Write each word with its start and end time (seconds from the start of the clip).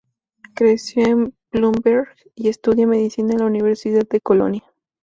Creció 0.55 1.05
en 1.05 1.35
Blomberg, 1.51 2.09
y 2.33 2.49
estudia 2.49 2.87
Medicina 2.87 3.33
en 3.33 3.39
la 3.41 3.45
Universidad 3.45 4.01
de 4.09 4.19
Colonia. 4.19 4.63